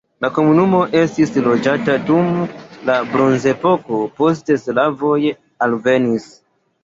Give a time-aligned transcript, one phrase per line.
[0.23, 2.31] La komunumo estis loĝata dum
[2.89, 5.19] la bronzepoko, poste slavoj
[5.67, 6.27] alvenis.